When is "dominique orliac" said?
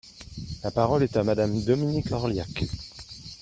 1.61-2.63